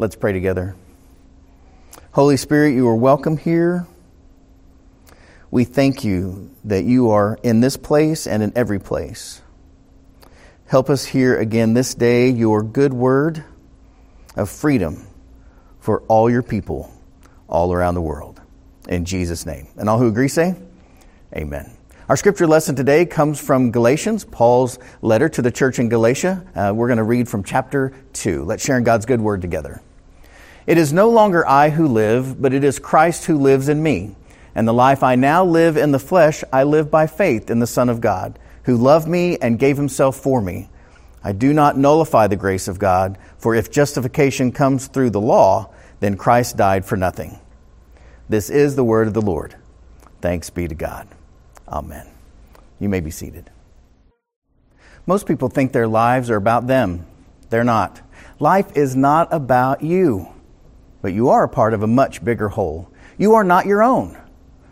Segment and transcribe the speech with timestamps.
[0.00, 0.76] Let's pray together.
[2.12, 3.84] Holy Spirit, you are welcome here.
[5.50, 9.42] We thank you that you are in this place and in every place.
[10.66, 13.42] Help us hear again this day your good word
[14.36, 15.04] of freedom
[15.80, 16.94] for all your people
[17.48, 18.40] all around the world.
[18.88, 19.66] In Jesus' name.
[19.76, 20.54] And all who agree say,
[21.34, 21.76] Amen.
[22.08, 26.46] Our scripture lesson today comes from Galatians, Paul's letter to the church in Galatia.
[26.54, 28.44] Uh, we're going to read from chapter 2.
[28.44, 29.82] Let's share in God's good word together.
[30.68, 34.14] It is no longer I who live, but it is Christ who lives in me.
[34.54, 37.66] And the life I now live in the flesh, I live by faith in the
[37.66, 40.68] Son of God, who loved me and gave himself for me.
[41.24, 45.72] I do not nullify the grace of God, for if justification comes through the law,
[46.00, 47.38] then Christ died for nothing.
[48.28, 49.56] This is the word of the Lord.
[50.20, 51.08] Thanks be to God.
[51.66, 52.06] Amen.
[52.78, 53.50] You may be seated.
[55.06, 57.06] Most people think their lives are about them.
[57.48, 58.02] They're not.
[58.38, 60.28] Life is not about you,
[61.02, 62.90] but you are a part of a much bigger whole.
[63.16, 64.18] You are not your own.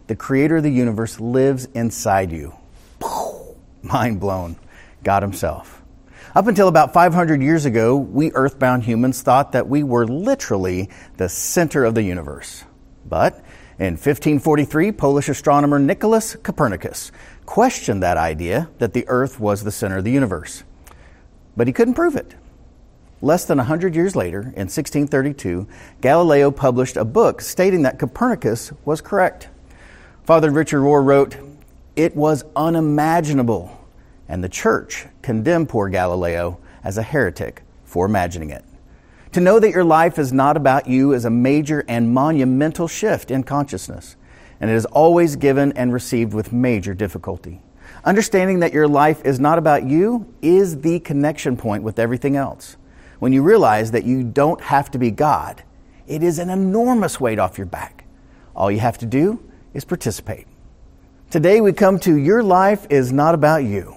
[0.06, 2.54] The creator of the universe lives inside you.
[3.82, 4.56] Mind blown.
[5.02, 5.82] God Himself.
[6.34, 11.28] Up until about 500 years ago, we earthbound humans thought that we were literally the
[11.28, 12.64] center of the universe.
[13.08, 13.34] But
[13.78, 17.10] in 1543, Polish astronomer Nicholas Copernicus
[17.46, 20.62] questioned that idea that the Earth was the center of the universe.
[21.56, 22.34] But he couldn't prove it.
[23.22, 25.66] Less than 100 years later, in 1632,
[26.02, 29.48] Galileo published a book stating that Copernicus was correct.
[30.24, 31.36] Father Richard Rohr wrote,
[31.94, 33.80] It was unimaginable,
[34.28, 38.64] and the church condemned poor Galileo as a heretic for imagining it.
[39.32, 43.30] To know that your life is not about you is a major and monumental shift
[43.30, 44.16] in consciousness,
[44.60, 47.62] and it is always given and received with major difficulty.
[48.04, 52.76] Understanding that your life is not about you is the connection point with everything else.
[53.18, 55.62] When you realize that you don't have to be God,
[56.06, 58.04] it is an enormous weight off your back.
[58.54, 59.42] All you have to do
[59.74, 60.46] is participate.
[61.30, 63.96] Today we come to Your Life is Not About You.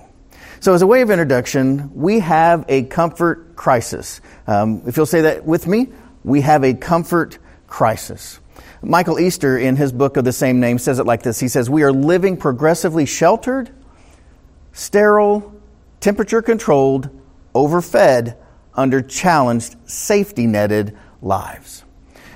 [0.62, 4.20] So, as a way of introduction, we have a comfort crisis.
[4.46, 5.88] Um, if you'll say that with me,
[6.24, 7.38] we have a comfort
[7.68, 8.40] crisis.
[8.82, 11.70] Michael Easter, in his book of the same name, says it like this He says,
[11.70, 13.70] We are living progressively sheltered,
[14.74, 15.54] sterile,
[16.00, 17.10] temperature controlled,
[17.54, 18.36] overfed,
[18.74, 21.84] under challenged, safety netted lives.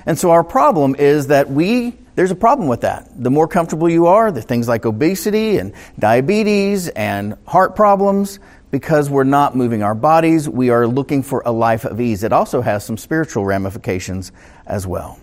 [0.06, 3.10] And so, our problem is that we there's a problem with that.
[3.16, 8.38] The more comfortable you are, the things like obesity and diabetes and heart problems,
[8.70, 12.22] because we're not moving our bodies, we are looking for a life of ease.
[12.22, 14.30] It also has some spiritual ramifications
[14.66, 15.18] as well.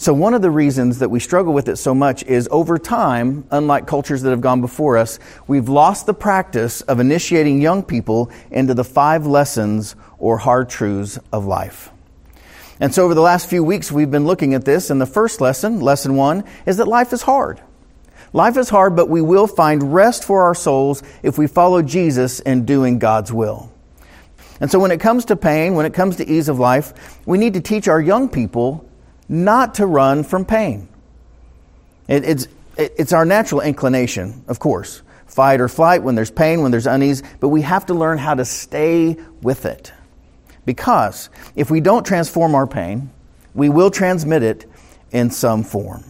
[0.00, 3.44] So, one of the reasons that we struggle with it so much is over time,
[3.50, 8.30] unlike cultures that have gone before us, we've lost the practice of initiating young people
[8.52, 11.90] into the five lessons or hard truths of life.
[12.78, 14.90] And so over the last few weeks, we've been looking at this.
[14.90, 17.60] And the first lesson, lesson one, is that life is hard.
[18.32, 22.38] Life is hard, but we will find rest for our souls if we follow Jesus
[22.38, 23.72] in doing God's will.
[24.60, 27.36] And so when it comes to pain, when it comes to ease of life, we
[27.36, 28.87] need to teach our young people
[29.28, 30.88] not to run from pain.
[32.08, 35.02] It, it's, it, it's our natural inclination, of course.
[35.26, 38.34] Fight or flight when there's pain, when there's unease, but we have to learn how
[38.34, 39.92] to stay with it.
[40.64, 43.10] Because if we don't transform our pain,
[43.54, 44.70] we will transmit it
[45.10, 46.04] in some form.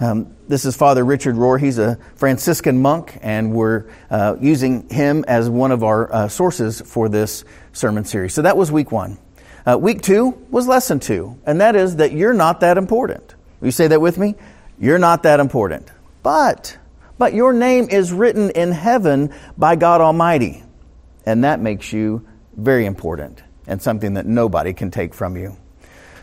[0.00, 1.58] Um, this is Father Richard Rohr.
[1.60, 6.80] He's a Franciscan monk, and we're uh, using him as one of our uh, sources
[6.80, 8.32] for this sermon series.
[8.32, 9.18] So that was week one.
[9.66, 13.34] Uh, week two was lesson two, and that is that you're not that important.
[13.60, 14.34] You say that with me?
[14.78, 15.90] You're not that important.
[16.22, 16.78] But,
[17.18, 20.62] but your name is written in heaven by God Almighty,
[21.26, 22.26] and that makes you
[22.56, 25.56] very important and something that nobody can take from you.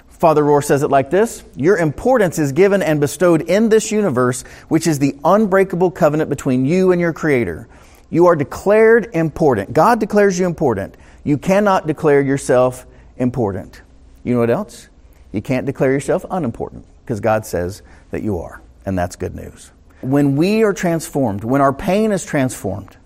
[0.07, 4.43] Father Rohr says it like this Your importance is given and bestowed in this universe,
[4.69, 7.67] which is the unbreakable covenant between you and your Creator.
[8.09, 9.73] You are declared important.
[9.73, 10.95] God declares you important.
[11.23, 12.85] You cannot declare yourself
[13.17, 13.81] important.
[14.23, 14.89] You know what else?
[15.31, 17.81] You can't declare yourself unimportant because God says
[18.11, 18.61] that you are.
[18.85, 19.71] And that's good news.
[20.01, 22.97] When we are transformed, when our pain is transformed,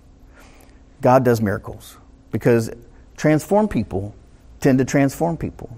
[1.02, 1.98] God does miracles
[2.32, 2.70] because
[3.16, 4.14] transformed people
[4.60, 5.76] tend to transform people.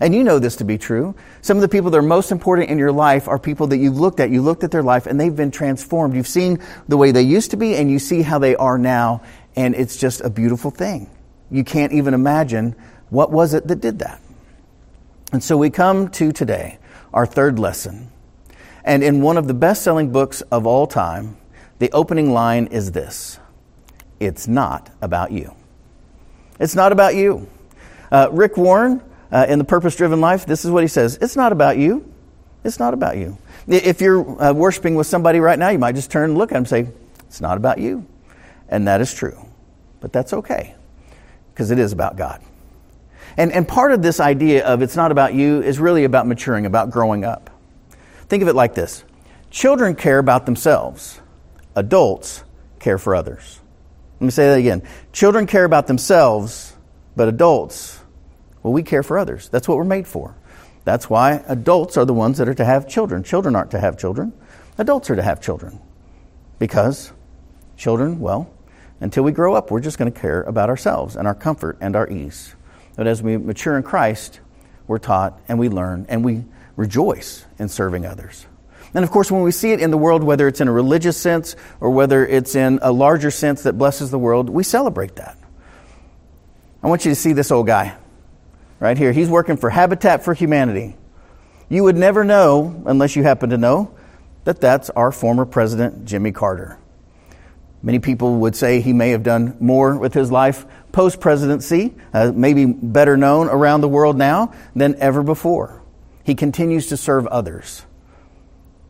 [0.00, 1.14] And you know this to be true.
[1.40, 3.98] Some of the people that are most important in your life are people that you've
[3.98, 4.30] looked at.
[4.30, 6.14] You looked at their life and they've been transformed.
[6.14, 9.22] You've seen the way they used to be and you see how they are now.
[9.56, 11.10] And it's just a beautiful thing.
[11.50, 12.76] You can't even imagine
[13.10, 14.20] what was it that did that.
[15.32, 16.78] And so we come to today,
[17.12, 18.10] our third lesson.
[18.84, 21.36] And in one of the best selling books of all time,
[21.78, 23.38] the opening line is this
[24.20, 25.54] It's not about you.
[26.58, 27.48] It's not about you.
[28.10, 31.36] Uh, Rick Warren uh, in the purpose driven life, this is what he says It's
[31.36, 32.12] not about you.
[32.64, 33.38] It's not about you.
[33.66, 36.54] If you're uh, worshiping with somebody right now, you might just turn and look at
[36.54, 36.88] them and say,
[37.26, 38.06] It's not about you.
[38.68, 39.38] And that is true.
[40.00, 40.74] But that's okay,
[41.52, 42.40] because it is about God.
[43.36, 46.64] And, and part of this idea of it's not about you is really about maturing,
[46.66, 47.50] about growing up.
[48.28, 49.04] Think of it like this
[49.50, 51.20] children care about themselves,
[51.74, 52.44] adults
[52.78, 53.60] care for others.
[54.20, 54.82] Let me say that again.
[55.12, 56.74] Children care about themselves,
[57.14, 58.00] but adults,
[58.62, 59.48] well, we care for others.
[59.50, 60.34] That's what we're made for.
[60.84, 63.22] That's why adults are the ones that are to have children.
[63.22, 64.32] Children aren't to have children,
[64.78, 65.80] adults are to have children.
[66.58, 67.12] Because
[67.76, 68.50] children, well,
[69.00, 71.94] until we grow up, we're just going to care about ourselves and our comfort and
[71.96, 72.54] our ease.
[72.96, 74.40] But as we mature in Christ,
[74.86, 76.44] we're taught and we learn and we
[76.76, 78.46] rejoice in serving others.
[78.94, 81.16] And of course, when we see it in the world, whether it's in a religious
[81.16, 85.36] sense or whether it's in a larger sense that blesses the world, we celebrate that.
[86.82, 87.96] I want you to see this old guy
[88.80, 89.12] right here.
[89.12, 90.96] He's working for Habitat for Humanity.
[91.68, 93.94] You would never know, unless you happen to know,
[94.44, 96.78] that that's our former president, Jimmy Carter.
[97.82, 100.64] Many people would say he may have done more with his life
[100.96, 105.82] post presidency, uh, maybe better known around the world now than ever before.
[106.24, 107.84] He continues to serve others,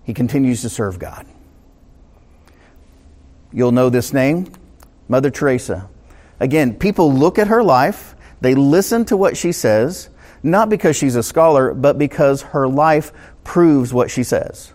[0.05, 1.27] he continues to serve God.
[3.53, 4.47] You'll know this name
[5.09, 5.89] Mother Teresa.
[6.39, 10.09] Again, people look at her life, they listen to what she says,
[10.45, 13.11] not because she's a scholar, but because her life
[13.43, 14.73] proves what she says.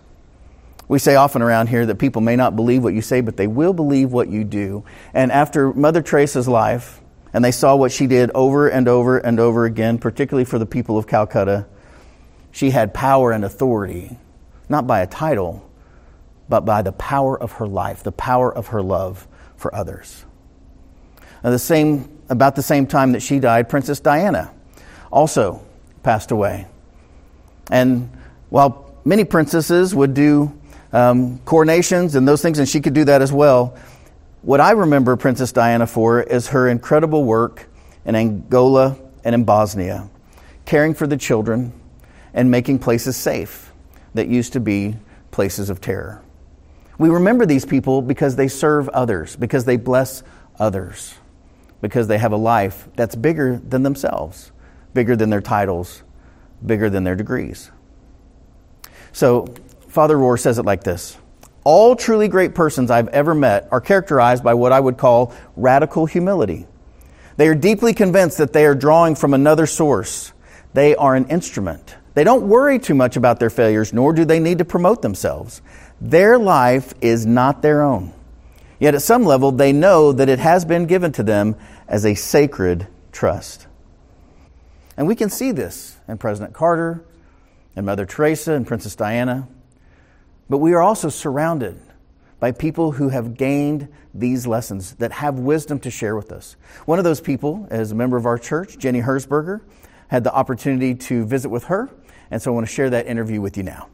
[0.86, 3.46] We say often around here that people may not believe what you say, but they
[3.46, 4.84] will believe what you do.
[5.14, 7.01] And after Mother Teresa's life,
[7.32, 10.66] and they saw what she did over and over and over again, particularly for the
[10.66, 11.66] people of Calcutta,
[12.50, 14.18] she had power and authority,
[14.68, 15.68] not by a title,
[16.48, 19.26] but by the power of her life, the power of her love
[19.56, 20.24] for others.
[21.42, 24.52] Now, the same, about the same time that she died, Princess Diana
[25.10, 25.62] also
[26.02, 26.66] passed away.
[27.70, 28.10] And
[28.50, 30.52] while many princesses would do
[30.92, 33.78] um, coronations and those things, and she could do that as well,
[34.42, 37.68] what I remember Princess Diana for is her incredible work
[38.04, 40.10] in Angola and in Bosnia,
[40.64, 41.72] caring for the children
[42.34, 43.72] and making places safe
[44.14, 44.96] that used to be
[45.30, 46.22] places of terror.
[46.98, 50.22] We remember these people because they serve others, because they bless
[50.58, 51.14] others,
[51.80, 54.52] because they have a life that's bigger than themselves,
[54.92, 56.02] bigger than their titles,
[56.64, 57.70] bigger than their degrees.
[59.12, 59.54] So,
[59.88, 61.16] Father Rohr says it like this
[61.64, 66.06] all truly great persons I've ever met are characterized by what I would call radical
[66.06, 66.66] humility.
[67.36, 70.32] They are deeply convinced that they are drawing from another source.
[70.74, 71.96] They are an instrument.
[72.14, 75.62] They don't worry too much about their failures, nor do they need to promote themselves.
[76.00, 78.12] Their life is not their own.
[78.78, 81.56] Yet at some level, they know that it has been given to them
[81.86, 83.66] as a sacred trust.
[84.96, 87.04] And we can see this in President Carter
[87.76, 89.48] and Mother Teresa and Princess Diana.
[90.52, 91.80] But we are also surrounded
[92.38, 96.56] by people who have gained these lessons that have wisdom to share with us.
[96.84, 99.62] One of those people, as a member of our church, Jenny Herzberger,
[100.08, 101.88] had the opportunity to visit with her,
[102.30, 103.88] and so I want to share that interview with you now.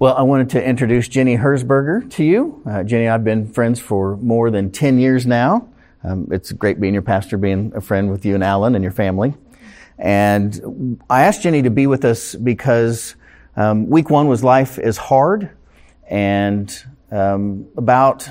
[0.00, 2.64] Well, I wanted to introduce Jenny Herzberger to you.
[2.66, 5.68] Uh, Jenny, I've been friends for more than 10 years now.
[6.02, 8.90] Um, it's great being your pastor, being a friend with you and Alan and your
[8.90, 9.34] family.
[10.00, 13.14] And I asked Jenny to be with us because
[13.56, 15.50] um, week one was life is hard,
[16.08, 18.28] and um, about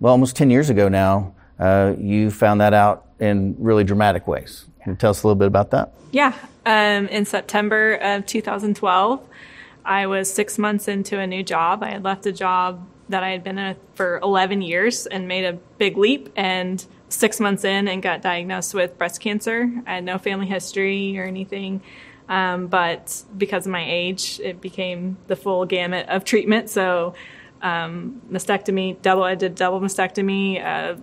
[0.00, 4.66] well, almost ten years ago now, uh, you found that out in really dramatic ways.
[4.82, 5.92] Can you tell us a little bit about that?
[6.10, 6.34] Yeah,
[6.66, 9.28] um, in September of 2012,
[9.84, 11.82] I was six months into a new job.
[11.82, 15.44] I had left a job that I had been in for 11 years and made
[15.44, 19.70] a big leap and six months in and got diagnosed with breast cancer.
[19.86, 21.82] I had no family history or anything.
[22.28, 26.70] Um, but because of my age, it became the full gamut of treatment.
[26.70, 27.14] So,
[27.60, 30.96] um, mastectomy, double, I did double mastectomy, uh,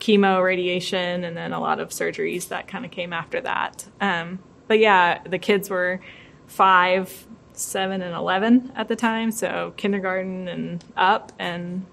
[0.00, 3.86] chemo, radiation, and then a lot of surgeries that kind of came after that.
[4.00, 6.00] Um, but yeah, the kids were
[6.46, 9.30] five, seven, and 11 at the time.
[9.30, 11.32] So, kindergarten and up.
[11.38, 11.86] And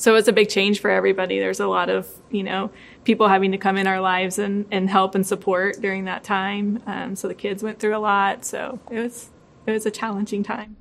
[0.00, 1.38] so it's a big change for everybody.
[1.38, 2.70] There's a lot of, you know,
[3.04, 6.82] people having to come in our lives and, and help and support during that time.
[6.86, 8.46] Um, so the kids went through a lot.
[8.46, 9.28] So it was
[9.66, 10.76] it was a challenging time.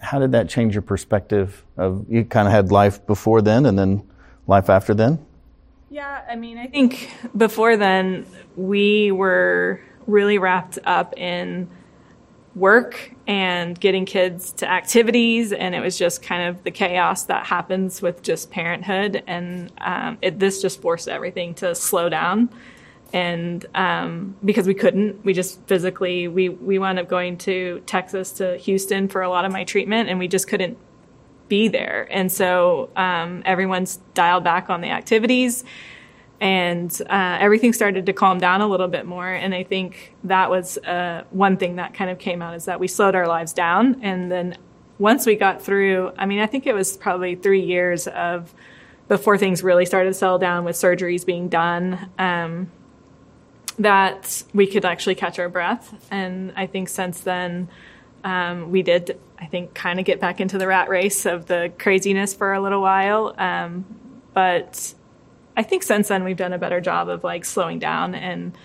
[0.00, 3.78] How did that change your perspective of you kind of had life before then and
[3.78, 4.02] then
[4.46, 5.22] life after then?
[5.90, 8.24] Yeah, I mean, I think before then
[8.56, 11.68] we were really wrapped up in
[12.56, 17.46] work and getting kids to activities and it was just kind of the chaos that
[17.46, 22.48] happens with just parenthood and um, it, this just forced everything to slow down
[23.12, 28.32] and um, because we couldn't, we just physically we we wound up going to Texas
[28.32, 30.76] to Houston for a lot of my treatment, and we just couldn't
[31.48, 32.08] be there.
[32.10, 35.64] And so um, everyone's dialed back on the activities,
[36.40, 39.28] and uh, everything started to calm down a little bit more.
[39.28, 42.78] And I think that was uh, one thing that kind of came out is that
[42.78, 44.56] we slowed our lives down, and then
[44.98, 48.54] once we got through, I mean, I think it was probably three years of
[49.08, 52.10] before things really started to settle down with surgeries being done.
[52.18, 52.70] Um,
[53.78, 55.94] that we could actually catch our breath.
[56.10, 57.68] And I think since then,
[58.24, 61.72] um, we did, I think, kind of get back into the rat race of the
[61.78, 63.34] craziness for a little while.
[63.38, 63.84] Um,
[64.32, 64.94] but
[65.56, 68.56] I think since then, we've done a better job of like slowing down and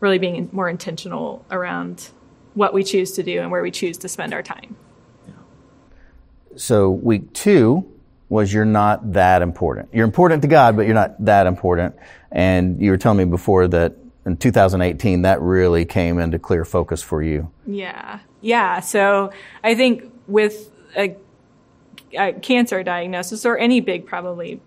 [0.00, 2.10] really being more intentional around
[2.54, 4.76] what we choose to do and where we choose to spend our time.
[6.56, 7.92] So, week two
[8.28, 9.88] was you're not that important.
[9.92, 11.94] You're important to God, but you're not that important.
[12.32, 17.02] And you were telling me before that in 2018 that really came into clear focus
[17.02, 17.50] for you.
[17.66, 18.18] Yeah.
[18.40, 18.80] Yeah.
[18.80, 19.30] So
[19.62, 21.16] I think with a,
[22.12, 24.60] a cancer diagnosis or any big probably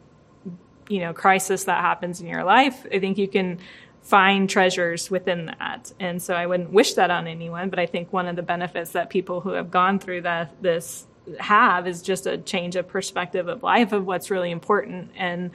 [0.89, 3.60] you know crisis that happens in your life, I think you can
[4.01, 5.91] find treasures within that.
[6.00, 8.91] And so I wouldn't wish that on anyone, but I think one of the benefits
[8.91, 11.05] that people who have gone through that this
[11.39, 15.51] have is just a change of perspective of life of what's really important and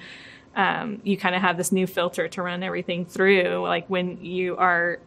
[0.56, 3.58] um, you kind of have this new filter to run everything through.
[3.60, 5.00] Like when you are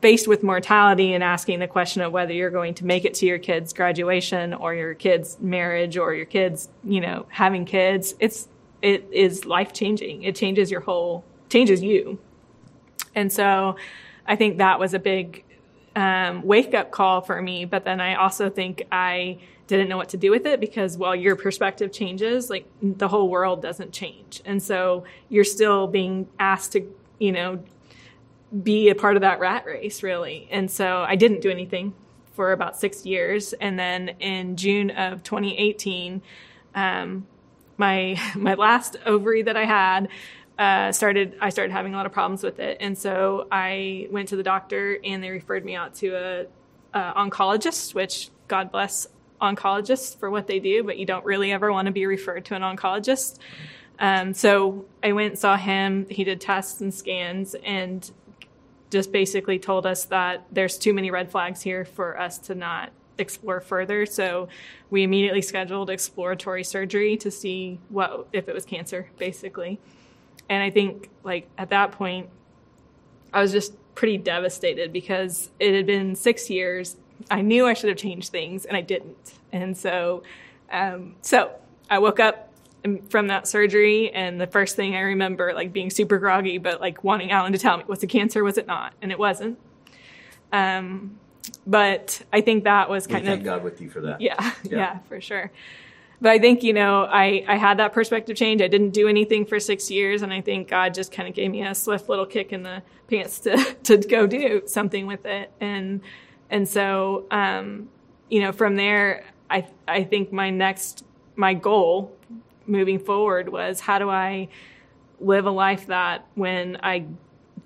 [0.00, 3.26] faced with mortality and asking the question of whether you're going to make it to
[3.26, 8.48] your kid's graduation or your kid's marriage or your kids, you know, having kids, it's
[8.82, 10.22] it is life changing.
[10.22, 12.18] It changes your whole changes you.
[13.14, 13.76] And so
[14.26, 15.44] I think that was a big
[15.96, 17.64] um, wake up call for me.
[17.64, 21.14] But then I also think I didn't know what to do with it because while
[21.14, 24.42] your perspective changes, like the whole world doesn't change.
[24.44, 26.86] And so you're still being asked to,
[27.18, 27.62] you know,
[28.62, 30.48] be a part of that rat race, really.
[30.50, 31.94] And so I didn't do anything
[32.32, 33.52] for about six years.
[33.54, 36.20] And then in June of 2018,
[36.74, 37.26] um,
[37.80, 40.08] my my last ovary that I had
[40.56, 44.28] uh, started I started having a lot of problems with it, and so I went
[44.28, 46.46] to the doctor and they referred me out to a,
[46.96, 49.08] a oncologist, which God bless
[49.40, 52.54] oncologists for what they do, but you don't really ever want to be referred to
[52.54, 53.38] an oncologist.
[53.98, 56.06] Um, so I went saw him.
[56.10, 58.10] He did tests and scans and
[58.90, 62.92] just basically told us that there's too many red flags here for us to not
[63.20, 64.06] explore further.
[64.06, 64.48] So
[64.90, 69.78] we immediately scheduled exploratory surgery to see what if it was cancer, basically.
[70.48, 72.28] And I think like at that point,
[73.32, 76.96] I was just pretty devastated because it had been six years
[77.30, 79.34] I knew I should have changed things and I didn't.
[79.52, 80.22] And so,
[80.70, 81.52] um, so
[81.88, 82.52] I woke up
[83.10, 87.04] from that surgery and the first thing I remember like being super groggy, but like
[87.04, 88.42] wanting Alan to tell me, was it cancer?
[88.42, 88.94] Was it not?
[89.02, 89.58] And it wasn't.
[90.52, 91.18] Um,
[91.70, 94.20] but I think that was kind we of thank God with you for that.
[94.20, 94.34] Yeah,
[94.64, 95.52] yeah, yeah, for sure.
[96.20, 98.60] But I think you know I I had that perspective change.
[98.60, 101.50] I didn't do anything for six years, and I think God just kind of gave
[101.50, 105.52] me a swift little kick in the pants to to go do something with it.
[105.60, 106.00] And
[106.50, 107.88] and so, um,
[108.28, 111.04] you know, from there, I I think my next
[111.36, 112.16] my goal
[112.66, 114.48] moving forward was how do I
[115.20, 117.06] live a life that when I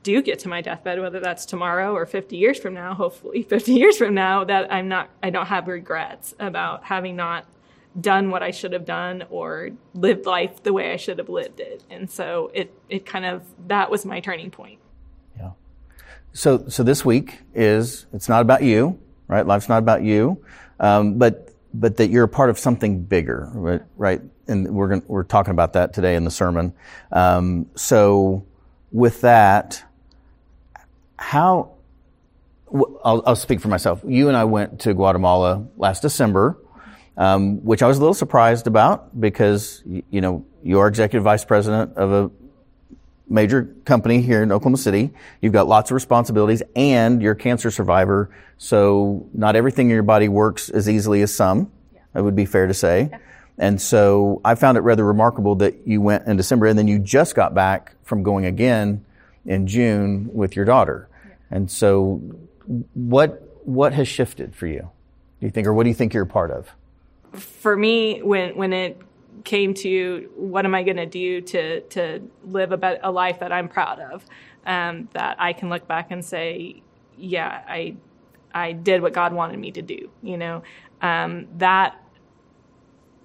[0.05, 3.73] do get to my deathbed, whether that's tomorrow or 50 years from now, hopefully 50
[3.73, 7.47] years from now, that I'm not, I don't have regrets about having not
[8.01, 11.59] done what I should have done or lived life the way I should have lived
[11.59, 11.83] it.
[11.91, 14.79] And so it, it kind of, that was my turning point.
[15.37, 15.53] Yeah.
[16.33, 19.47] So, so this week is, it's not about you, right?
[19.47, 20.45] Life's not about you.
[20.81, 23.83] Um, but, but that you're a part of something bigger, right?
[23.97, 24.23] right?
[24.49, 26.75] And we're going we're talking about that today in the sermon.
[27.11, 28.45] Um, so
[28.93, 29.83] with that,
[31.19, 31.73] how,
[32.73, 34.03] I'll, I'll, speak for myself.
[34.07, 36.59] You and I went to Guatemala last December,
[37.17, 41.97] um, which I was a little surprised about because, you know, you're executive vice president
[41.97, 42.31] of a
[43.29, 45.13] major company here in Oklahoma City.
[45.41, 48.31] You've got lots of responsibilities and you're a cancer survivor.
[48.59, 51.71] So not everything in your body works as easily as some.
[51.93, 52.01] Yeah.
[52.13, 53.09] That would be fair to say.
[53.11, 53.19] Yeah.
[53.57, 56.99] And so I found it rather remarkable that you went in December and then you
[56.99, 59.05] just got back from going again
[59.47, 61.09] in June with your daughter.
[61.51, 62.21] And so
[62.95, 64.91] what, what has shifted for you?
[65.41, 66.75] Do you think, or what do you think you're a part of?
[67.33, 69.01] For me, when, when it
[69.45, 73.53] came to what am I going to do to to live a, a life that
[73.53, 74.25] I'm proud of,
[74.67, 76.83] um, that I can look back and say,
[77.19, 77.97] yeah, I
[78.55, 80.11] I did what God wanted me to do.
[80.23, 80.63] You know,
[81.03, 82.01] um, that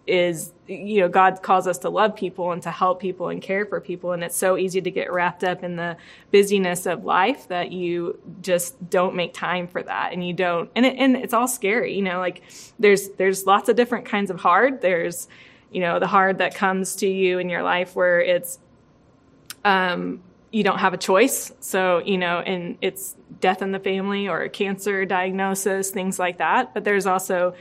[0.09, 3.65] is you know god calls us to love people and to help people and care
[3.65, 4.11] for people.
[4.11, 5.97] And it's so easy to get wrapped up in the
[6.31, 10.13] busyness of life that you just don't make time for that.
[10.13, 12.43] And you don't and, it, and it's all scary you know like
[12.79, 14.81] there's there's lots of different kinds of hard.
[14.81, 15.27] There's
[15.71, 18.59] you know the hard that comes to you in your life where it's
[19.63, 21.51] um you don't have a choice.
[21.59, 26.39] So you know and it's death in the family or a cancer diagnosis things like
[26.39, 26.73] that.
[26.73, 27.53] But there's also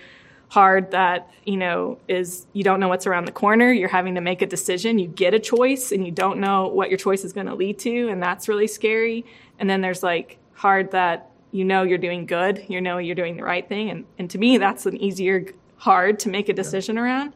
[0.48, 3.70] hard that you know is you don't know what's around the corner.
[3.70, 4.98] You're having to make a decision.
[4.98, 7.78] You get a choice and you don't know what your choice is going to lead
[7.80, 9.24] to and that's really scary.
[9.58, 13.36] And then there's like hard that you know you're doing good you know you're doing
[13.36, 16.96] the right thing and, and to me that's an easier hard to make a decision
[16.96, 17.02] yeah.
[17.02, 17.32] around.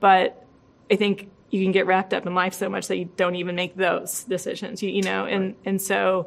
[0.00, 0.44] But
[0.90, 3.54] i think you can get wrapped up in life so much that you don't even
[3.54, 6.26] make those decisions you, you know and and so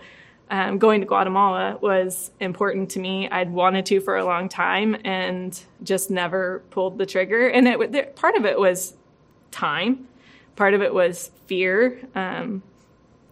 [0.50, 3.30] um, going to Guatemala was important to me.
[3.30, 7.48] I'd wanted to for a long time and just never pulled the trigger.
[7.48, 8.94] And it, part of it was
[9.52, 10.08] time,
[10.56, 12.00] part of it was fear.
[12.16, 12.64] Um,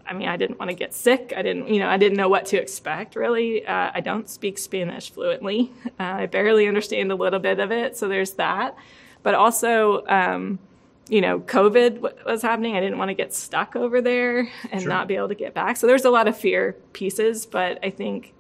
[0.08, 1.34] I mean, I didn't want to get sick.
[1.36, 3.66] I didn't, you know, I didn't know what to expect really.
[3.66, 5.72] Uh, I don't speak Spanish fluently.
[6.00, 7.98] Uh, I barely understand a little bit of it.
[7.98, 8.76] So there's that.
[9.24, 10.60] But also, um,
[11.08, 12.76] you know, COVID was happening.
[12.76, 14.90] I didn't want to get stuck over there and sure.
[14.90, 15.78] not be able to get back.
[15.78, 18.34] So there's a lot of fear pieces, but I think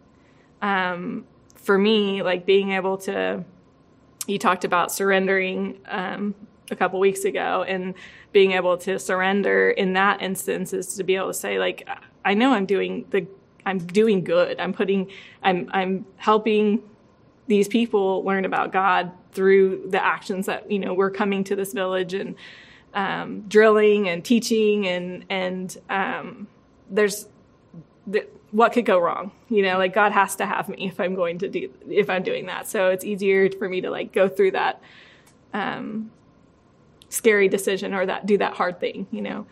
[0.62, 3.43] um, for me, like being able to,
[4.25, 6.34] you talked about surrendering um,
[6.72, 7.93] a couple weeks ago, and
[8.31, 11.88] being able to surrender in that instance is to be able to say, like,
[12.25, 13.27] I know I'm doing the,
[13.67, 14.60] I'm doing good.
[14.60, 15.12] I'm putting,
[15.43, 16.81] I'm, I'm helping
[17.48, 21.74] these people learn about God through the actions that you know we're coming to this
[21.74, 22.36] village and
[22.94, 26.48] um, drilling and teaching and and um,
[26.90, 27.28] there's
[28.08, 29.32] the, what could go wrong?
[29.50, 32.24] You know like god has to have me if i'm going to do if i'm
[32.24, 32.68] doing that.
[32.68, 34.82] So it's easier for me to like go through that
[35.54, 36.12] um,
[37.10, 39.46] scary decision or that do that hard thing you know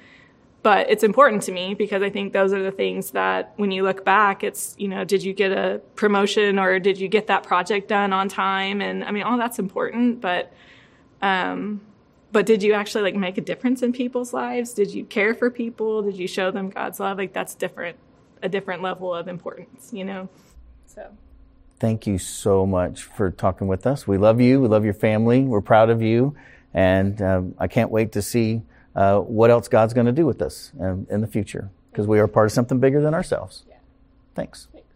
[0.64, 3.84] but it's important to me because I think those are the things that when you
[3.84, 7.44] look back, it's, you know, did you get a promotion or did you get that
[7.44, 8.82] project done on time?
[8.82, 10.54] And I mean, all that's important, but,
[11.22, 11.82] um,
[12.32, 14.74] but did you actually like make a difference in people's lives?
[14.74, 16.02] Did you care for people?
[16.02, 17.18] Did you show them God's love?
[17.18, 17.98] Like that's different,
[18.42, 20.30] a different level of importance, you know?
[20.86, 21.10] So.
[21.78, 24.08] Thank you so much for talking with us.
[24.08, 24.62] We love you.
[24.62, 25.42] We love your family.
[25.42, 26.36] We're proud of you.
[26.74, 28.62] And um, I can't wait to see
[28.96, 32.20] uh, what else God's going to do with us in, in the future because we
[32.20, 33.64] are part of something bigger than ourselves.
[33.68, 33.76] Yeah.
[34.36, 34.68] Thanks.
[34.72, 34.88] Thanks.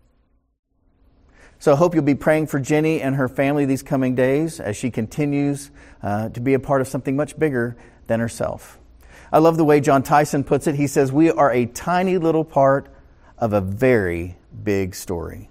[1.60, 4.76] So I hope you'll be praying for Jenny and her family these coming days as
[4.76, 5.72] she continues
[6.04, 7.76] uh, to be a part of something much bigger
[8.08, 8.80] than herself.
[9.32, 10.76] I love the way John Tyson puts it.
[10.76, 12.90] He says, We are a tiny little part
[13.38, 15.50] of a very big story.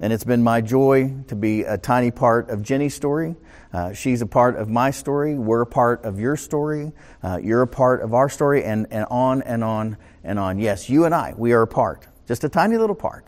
[0.00, 3.36] And it's been my joy to be a tiny part of Jenny's story.
[3.72, 5.34] Uh, she's a part of my story.
[5.34, 6.92] We're a part of your story.
[7.22, 10.58] Uh, you're a part of our story, and, and on and on and on.
[10.58, 13.26] Yes, you and I, we are a part, just a tiny little part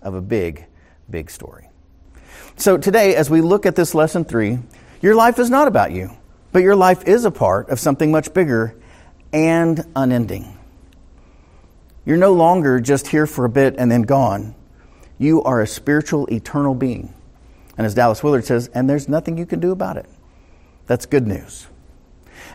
[0.00, 0.66] of a big,
[1.10, 1.68] big story.
[2.56, 4.60] So today, as we look at this lesson three,
[5.02, 6.10] your life is not about you,
[6.52, 8.76] but your life is a part of something much bigger
[9.32, 10.56] and unending.
[12.04, 14.54] You're no longer just here for a bit and then gone.
[15.18, 17.14] You are a spiritual, eternal being.
[17.78, 20.06] And as Dallas Willard says, and there's nothing you can do about it.
[20.86, 21.66] That's good news.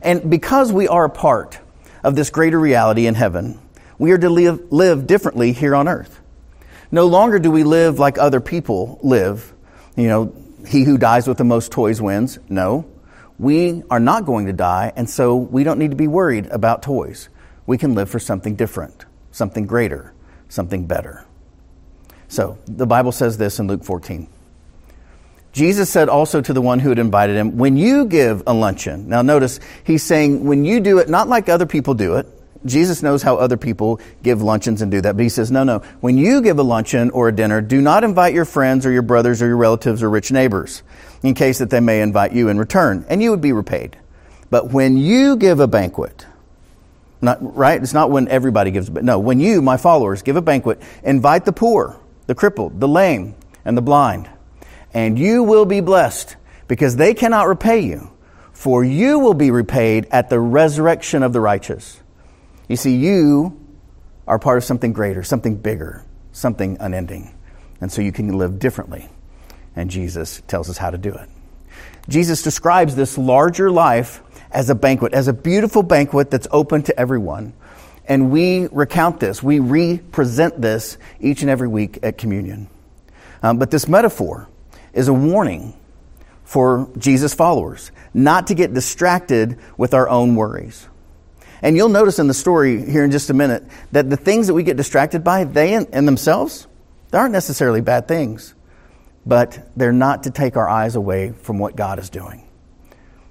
[0.01, 1.59] And because we are a part
[2.03, 3.59] of this greater reality in heaven,
[3.97, 6.19] we are to live, live differently here on earth.
[6.91, 9.53] No longer do we live like other people live.
[9.95, 10.35] You know,
[10.67, 12.39] he who dies with the most toys wins.
[12.49, 12.85] No.
[13.37, 16.83] We are not going to die, and so we don't need to be worried about
[16.83, 17.29] toys.
[17.65, 20.13] We can live for something different, something greater,
[20.47, 21.25] something better.
[22.31, 24.25] So, the Bible says this in Luke 14.
[25.51, 29.09] Jesus said also to the one who had invited him, When you give a luncheon,
[29.09, 32.27] now notice he's saying, when you do it, not like other people do it.
[32.65, 35.79] Jesus knows how other people give luncheons and do that, but he says, no, no.
[35.99, 39.01] When you give a luncheon or a dinner, do not invite your friends or your
[39.01, 40.83] brothers or your relatives or rich neighbors,
[41.23, 43.97] in case that they may invite you in return, and you would be repaid.
[44.49, 46.25] But when you give a banquet,
[47.19, 47.81] not, right?
[47.81, 51.43] It's not when everybody gives, but no, when you, my followers, give a banquet, invite
[51.43, 51.99] the poor,
[52.31, 54.29] the crippled, the lame, and the blind
[54.93, 56.35] and you will be blessed
[56.67, 58.11] because they cannot repay you,
[58.51, 61.99] for you will be repaid at the resurrection of the righteous.
[62.67, 63.59] You see, you
[64.27, 67.35] are part of something greater, something bigger, something unending.
[67.79, 69.09] And so you can live differently.
[69.75, 71.29] And Jesus tells us how to do it.
[72.07, 76.99] Jesus describes this larger life as a banquet, as a beautiful banquet that's open to
[76.99, 77.53] everyone.
[78.05, 82.69] And we recount this, we represent this each and every week at communion.
[83.43, 84.49] Um, but this metaphor
[84.93, 85.73] is a warning
[86.43, 90.87] for Jesus followers, not to get distracted with our own worries.
[91.61, 94.53] And you'll notice in the story here in just a minute that the things that
[94.53, 96.67] we get distracted by, they in, in themselves,
[97.11, 98.55] they aren't necessarily bad things,
[99.25, 102.47] but they're not to take our eyes away from what God is doing.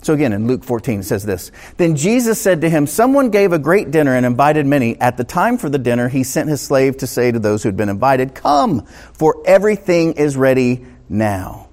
[0.02, 3.52] So again, in Luke 14, it says this Then Jesus said to him, Someone gave
[3.52, 4.98] a great dinner and invited many.
[5.00, 7.68] At the time for the dinner, he sent his slave to say to those who
[7.68, 11.68] had been invited, Come, for everything is ready now.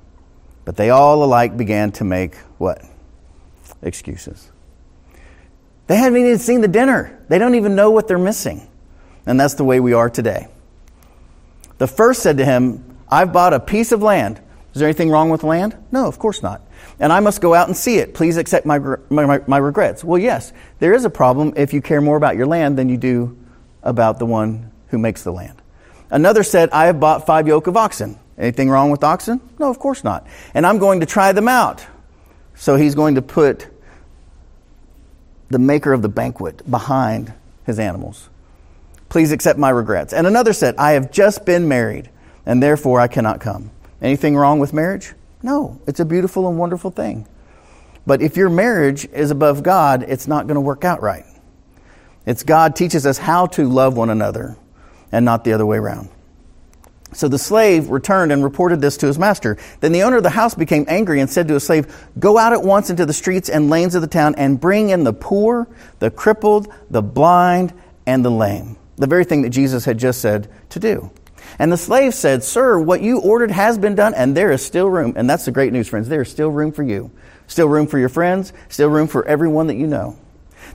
[0.66, 2.82] But they all alike began to make what?
[3.82, 4.52] Excuses.
[5.88, 8.68] They haven't even seen the dinner, they don't even know what they're missing.
[9.26, 10.48] And that's the way we are today.
[11.78, 14.42] The first said to him, I've bought a piece of land.
[14.74, 15.76] Is there anything wrong with land?
[15.92, 16.62] No, of course not.
[17.00, 18.14] And I must go out and see it.
[18.14, 20.04] Please accept my, my, my, regrets.
[20.04, 22.98] Well, yes, there is a problem if you care more about your land than you
[22.98, 23.38] do
[23.84, 25.62] about the one who makes the land.
[26.10, 28.18] Another said, I have bought five yoke of oxen.
[28.38, 29.42] Anything wrong with oxen?
[29.60, 30.26] No, of course not.
[30.54, 31.86] And I'm going to try them out.
[32.56, 33.68] So he's going to put
[35.50, 37.34] the maker of the banquet behind
[37.66, 38.30] his animals.
[39.10, 40.14] Please accept my regrets.
[40.14, 42.10] And another said, I have just been married,
[42.46, 43.72] and therefore I cannot come.
[44.02, 45.14] Anything wrong with marriage?
[45.44, 47.28] No, it's a beautiful and wonderful thing.
[48.06, 51.26] But if your marriage is above God, it's not going to work out right.
[52.26, 54.58] It's God teaches us how to love one another
[55.12, 56.10] and not the other way around.
[57.14, 59.58] So the slave returned and reported this to his master.
[59.80, 62.52] Then the owner of the house became angry and said to his slave, Go out
[62.52, 65.68] at once into the streets and lanes of the town and bring in the poor,
[66.00, 67.74] the crippled, the blind,
[68.06, 68.78] and the lame.
[68.98, 71.10] The very thing that Jesus had just said to do.
[71.60, 74.90] And the slave said, Sir, what you ordered has been done, and there is still
[74.90, 75.14] room.
[75.16, 76.08] And that's the great news, friends.
[76.08, 77.12] There is still room for you.
[77.48, 80.18] Still room for your friends, still room for everyone that you know.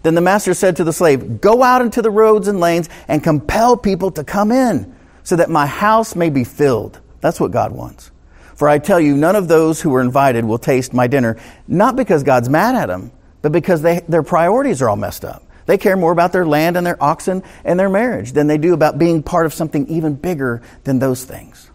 [0.03, 3.23] Then the master said to the slave, Go out into the roads and lanes and
[3.23, 6.99] compel people to come in, so that my house may be filled.
[7.21, 8.11] That's what God wants.
[8.55, 11.37] For I tell you, none of those who were invited will taste my dinner,
[11.69, 15.43] not because God's mad at them, but because they, their priorities are all messed up.
[15.73, 18.75] They care more about their land and their oxen and their marriage than they do
[18.75, 21.71] about being part of something even bigger than those things.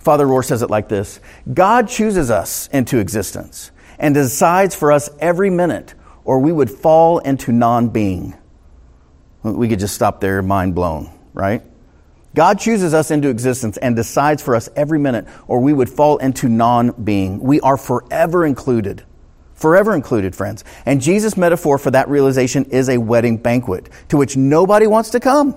[0.00, 1.20] Father Rohr says it like this
[1.54, 7.20] God chooses us into existence and decides for us every minute, or we would fall
[7.20, 8.36] into non being.
[9.44, 11.62] We could just stop there, mind blown, right?
[12.34, 16.16] God chooses us into existence and decides for us every minute, or we would fall
[16.16, 17.38] into non being.
[17.38, 19.04] We are forever included
[19.62, 20.64] Forever included, friends.
[20.84, 25.20] And Jesus' metaphor for that realization is a wedding banquet to which nobody wants to
[25.20, 25.54] come.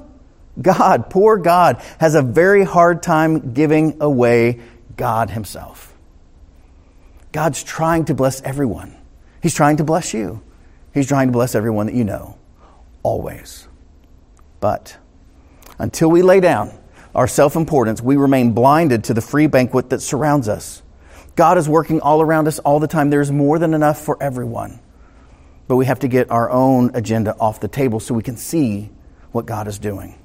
[0.62, 4.60] God, poor God, has a very hard time giving away
[4.96, 5.92] God Himself.
[7.32, 8.96] God's trying to bless everyone.
[9.42, 10.44] He's trying to bless you.
[10.94, 12.38] He's trying to bless everyone that you know,
[13.02, 13.68] always.
[14.60, 14.98] But
[15.80, 16.78] until we lay down
[17.16, 20.84] our self importance, we remain blinded to the free banquet that surrounds us.
[21.36, 23.10] God is working all around us all the time.
[23.10, 24.80] There's more than enough for everyone.
[25.68, 28.90] But we have to get our own agenda off the table so we can see
[29.32, 30.18] what God is doing.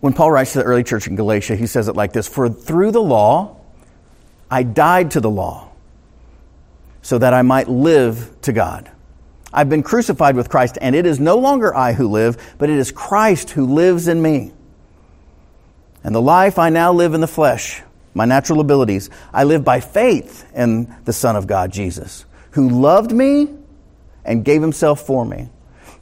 [0.00, 2.48] When Paul writes to the early church in Galatia, he says it like this For
[2.48, 3.56] through the law,
[4.50, 5.70] I died to the law
[7.02, 8.90] so that I might live to God.
[9.52, 12.78] I've been crucified with Christ, and it is no longer I who live, but it
[12.78, 14.52] is Christ who lives in me.
[16.04, 17.82] And the life I now live in the flesh,
[18.14, 19.10] my natural abilities.
[19.32, 23.48] I live by faith in the Son of God, Jesus, who loved me
[24.24, 25.48] and gave himself for me.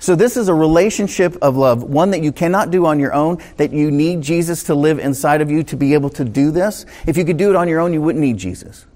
[0.01, 3.39] So, this is a relationship of love, one that you cannot do on your own,
[3.57, 6.87] that you need Jesus to live inside of you to be able to do this.
[7.07, 8.87] If you could do it on your own, you wouldn't need Jesus.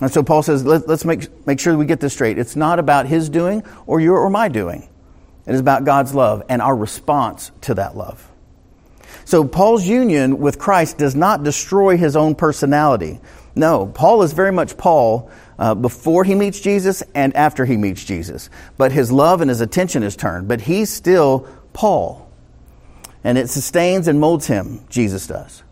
[0.00, 2.38] And so, Paul says, let, us make, make sure we get this straight.
[2.38, 4.88] It's not about his doing or your or my doing,
[5.44, 8.27] it is about God's love and our response to that love.
[9.24, 13.20] So Paul's union with Christ does not destroy his own personality.
[13.54, 18.04] No, Paul is very much Paul uh, before he meets Jesus and after he meets
[18.04, 18.50] Jesus.
[18.76, 20.48] But his love and his attention is turned.
[20.48, 22.30] But he's still Paul.
[23.24, 25.62] And it sustains and molds him, Jesus does.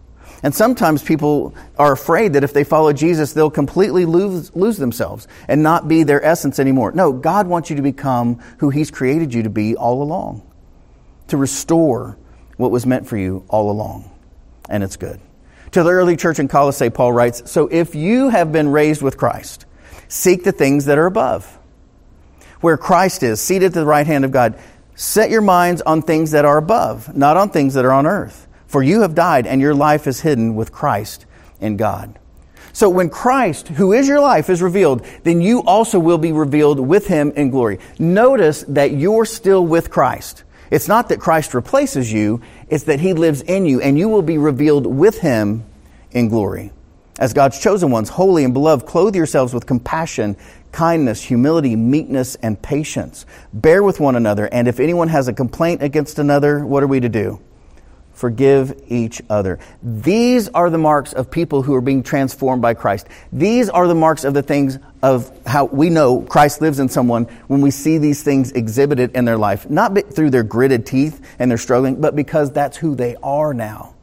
[0.42, 5.26] And sometimes people are afraid that if they follow Jesus, they'll completely lose, lose themselves
[5.48, 6.92] and not be their essence anymore.
[6.92, 10.42] No, God wants you to become who He's created you to be all along,
[11.28, 12.18] to restore
[12.56, 14.10] what was meant for you all along.
[14.68, 15.20] And it's good.
[15.72, 19.16] To the early church in Colossae, Paul writes So if you have been raised with
[19.16, 19.66] Christ,
[20.08, 21.58] seek the things that are above,
[22.60, 24.58] where Christ is, seated at the right hand of God.
[24.94, 28.48] Set your minds on things that are above, not on things that are on earth.
[28.66, 31.26] For you have died, and your life is hidden with Christ
[31.60, 32.18] in God.
[32.72, 36.80] So when Christ, who is your life, is revealed, then you also will be revealed
[36.80, 37.78] with him in glory.
[37.98, 40.44] Notice that you're still with Christ.
[40.70, 44.22] It's not that Christ replaces you, it's that he lives in you, and you will
[44.22, 45.64] be revealed with him
[46.10, 46.72] in glory.
[47.18, 50.36] As God's chosen ones, holy and beloved, clothe yourselves with compassion,
[50.72, 53.24] kindness, humility, meekness, and patience.
[53.54, 57.00] Bear with one another, and if anyone has a complaint against another, what are we
[57.00, 57.40] to do?
[58.16, 59.58] Forgive each other.
[59.82, 63.08] These are the marks of people who are being transformed by Christ.
[63.30, 67.24] These are the marks of the things of how we know Christ lives in someone
[67.48, 71.50] when we see these things exhibited in their life, not through their gritted teeth and
[71.50, 73.94] their struggling, but because that's who they are now.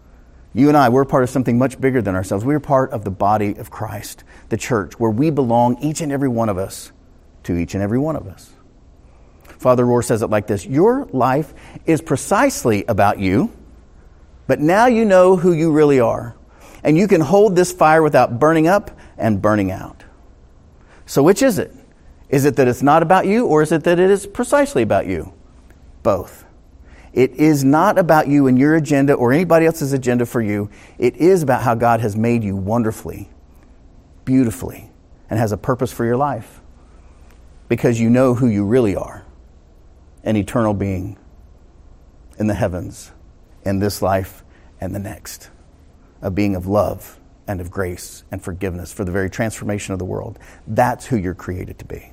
[0.54, 2.46] You and I, we're part of something much bigger than ourselves.
[2.46, 6.30] We're part of the body of Christ, the church, where we belong, each and every
[6.30, 6.92] one of us,
[7.46, 8.54] to each and every one of us.
[9.58, 11.52] Father Rohr says it like this Your life
[11.88, 13.52] is precisely about you
[14.48, 16.36] but now you know who you really are.
[16.84, 20.04] And you can hold this fire without burning up and burning out.
[21.06, 21.72] So, which is it?
[22.30, 25.06] Is it that it's not about you, or is it that it is precisely about
[25.06, 25.34] you?
[26.02, 26.46] Both.
[27.14, 30.70] It is not about you and your agenda or anybody else's agenda for you.
[30.98, 33.30] It is about how God has made you wonderfully,
[34.26, 34.90] beautifully,
[35.30, 36.60] and has a purpose for your life.
[37.70, 39.26] Because you know who you really are
[40.24, 41.18] an eternal being
[42.40, 43.12] in the heavens
[43.66, 44.44] in this life
[44.80, 45.50] and the next.
[46.22, 50.06] A being of love and of grace and forgiveness for the very transformation of the
[50.06, 50.40] world.
[50.68, 52.12] That's who you're created to be.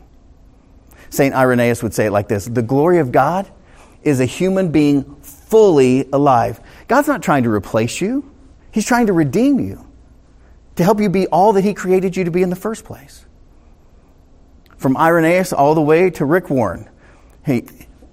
[1.10, 1.34] St.
[1.34, 3.50] Irenaeus would say it like this The glory of God
[4.02, 6.60] is a human being fully alive.
[6.88, 8.30] God's not trying to replace you,
[8.72, 9.86] He's trying to redeem you,
[10.76, 13.26] to help you be all that He created you to be in the first place.
[14.76, 16.88] From Irenaeus all the way to Rick Warren.
[17.44, 17.66] He,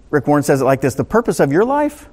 [0.10, 2.10] Rick Warren says it like this The purpose of your life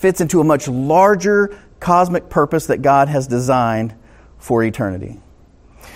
[0.00, 3.94] fits into a much larger cosmic purpose that God has designed
[4.38, 5.20] for eternity.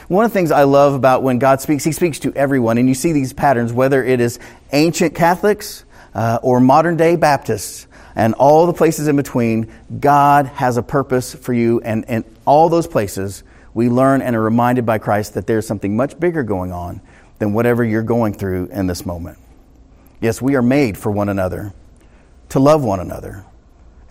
[0.09, 2.87] One of the things I love about when God speaks, He speaks to everyone, and
[2.87, 4.39] you see these patterns, whether it is
[4.73, 10.77] ancient Catholics uh, or modern day Baptists and all the places in between, God has
[10.77, 14.99] a purpose for you, and in all those places, we learn and are reminded by
[14.99, 17.01] Christ that there's something much bigger going on
[17.39, 19.39] than whatever you're going through in this moment.
[20.21, 21.73] Yes, we are made for one another,
[22.51, 23.47] to love one another,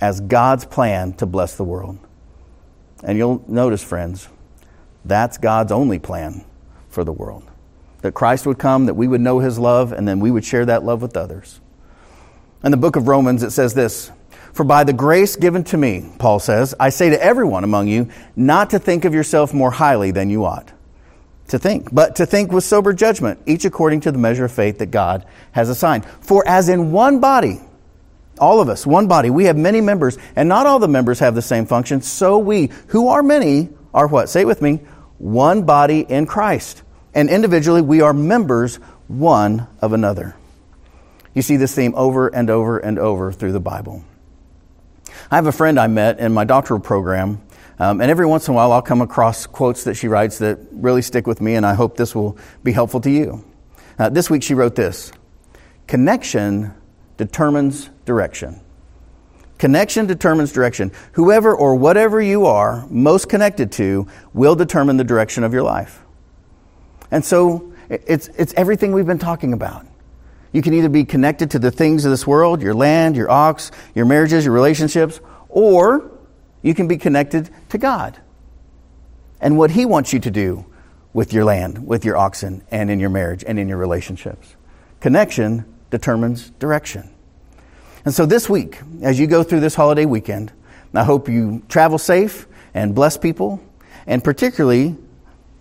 [0.04, 1.98] as God's plan to bless the world.
[3.06, 4.28] And you'll notice, friends,
[5.06, 6.44] that's God's only plan
[6.90, 7.50] for the world.
[8.02, 10.66] That Christ would come, that we would know his love, and then we would share
[10.66, 11.62] that love with others.
[12.66, 14.12] In the book of Romans, it says this
[14.52, 18.10] For by the grace given to me, Paul says, I say to everyone among you
[18.36, 20.70] not to think of yourself more highly than you ought
[21.48, 24.80] to think, but to think with sober judgment, each according to the measure of faith
[24.80, 26.04] that God has assigned.
[26.20, 27.62] For as in one body,
[28.44, 29.30] all of us, one body.
[29.30, 32.02] We have many members, and not all the members have the same function.
[32.02, 34.30] So we, who are many, are what?
[34.30, 34.82] Say it with me
[35.18, 36.84] one body in Christ.
[37.14, 38.76] And individually, we are members
[39.08, 40.36] one of another.
[41.34, 44.04] You see this theme over and over and over through the Bible.
[45.32, 47.42] I have a friend I met in my doctoral program,
[47.80, 50.60] um, and every once in a while I'll come across quotes that she writes that
[50.72, 53.46] really stick with me, and I hope this will be helpful to you.
[53.98, 55.12] Uh, this week she wrote this
[55.88, 56.74] Connection
[57.26, 58.60] determines direction.
[59.58, 60.92] Connection determines direction.
[61.14, 66.02] Whoever or whatever you are most connected to will determine the direction of your life.
[67.12, 69.86] And so it's, it's everything we've been talking about.
[70.52, 73.72] You can either be connected to the things of this world, your land, your ox,
[73.96, 76.12] your marriages, your relationships, or
[76.62, 78.20] you can be connected to God
[79.40, 80.66] and what He wants you to do
[81.14, 84.56] with your land, with your oxen, and in your marriage and in your relationships.
[85.00, 87.13] Connection determines direction.
[88.06, 90.52] And so this week, as you go through this holiday weekend,
[90.94, 93.62] I hope you travel safe and bless people.
[94.06, 94.98] And particularly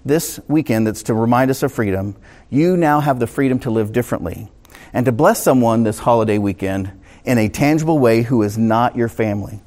[0.05, 2.17] this weekend, that's to remind us of freedom,
[2.51, 4.51] you now have the freedom to live differently
[4.93, 6.93] and to bless someone this holiday weekend
[7.25, 9.63] in a tangible way who is not your family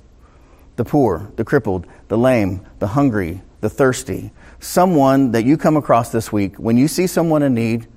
[0.76, 4.32] the poor, the crippled, the lame, the hungry, the thirsty.
[4.60, 7.88] Someone that you come across this week, when you see someone in need,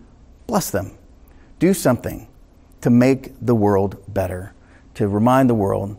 [0.47, 0.97] bless them.
[1.59, 2.29] Do something
[2.83, 4.55] to make the world better,
[4.99, 5.97] to remind the world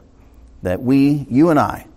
[0.62, 1.88] that we, you and I,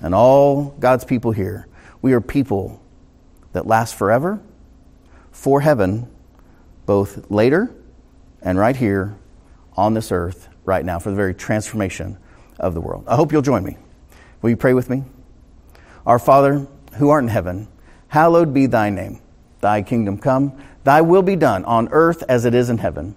[0.00, 1.66] and all God's people here,
[2.02, 2.80] we are people
[3.52, 4.40] that last forever
[5.32, 6.08] for heaven,
[6.86, 7.74] both later
[8.42, 9.16] and right here
[9.76, 12.16] on this earth right now for the very transformation
[12.60, 13.02] of the world.
[13.08, 13.76] I hope you'll join me.
[14.40, 15.02] Will you pray with me?
[16.06, 17.66] Our Father, who art in heaven,
[18.06, 19.20] hallowed be thy name.
[19.60, 23.16] Thy kingdom come, thy will be done on earth as it is in heaven.